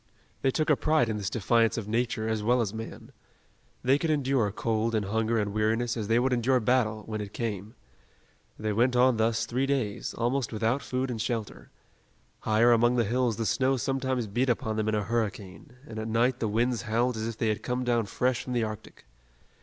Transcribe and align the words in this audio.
They 0.41 0.49
took 0.49 0.71
a 0.71 0.75
pride 0.75 1.09
in 1.09 1.17
this 1.17 1.29
defiance 1.29 1.77
of 1.77 1.87
nature 1.87 2.27
as 2.27 2.41
well 2.41 2.59
as 2.59 2.73
man. 2.73 3.11
They 3.83 3.99
could 3.99 4.09
endure 4.09 4.51
cold 4.51 4.95
and 4.95 5.05
hunger 5.05 5.37
and 5.37 5.53
weariness 5.53 5.95
as 5.95 6.07
they 6.07 6.17
would 6.17 6.33
endure 6.33 6.59
battle, 6.59 7.03
when 7.05 7.21
it 7.21 7.33
came. 7.33 7.75
They 8.57 8.73
went 8.73 8.95
on 8.95 9.17
thus 9.17 9.45
three 9.45 9.67
days, 9.67 10.15
almost 10.15 10.51
without 10.51 10.81
food 10.81 11.11
and 11.11 11.21
shelter. 11.21 11.69
Higher 12.39 12.71
among 12.71 12.95
the 12.95 13.03
hills 13.03 13.37
the 13.37 13.45
snow 13.45 13.77
sometimes 13.77 14.25
beat 14.25 14.49
upon 14.49 14.75
them 14.75 14.89
in 14.89 14.95
a 14.95 15.03
hurricane, 15.03 15.73
and 15.85 15.99
at 15.99 16.07
night 16.07 16.39
the 16.39 16.47
winds 16.47 16.81
howled 16.81 17.15
as 17.15 17.27
if 17.27 17.37
they 17.37 17.49
had 17.49 17.61
come 17.61 17.83
down 17.83 18.07
fresh 18.07 18.43
from 18.45 18.53
the 18.53 18.63
Arctic. 18.63 19.05